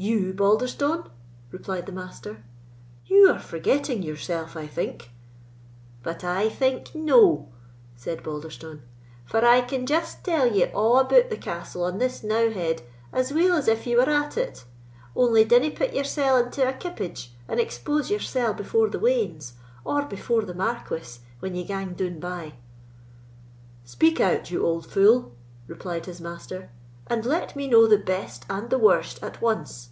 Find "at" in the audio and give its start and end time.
14.08-14.36, 29.22-29.40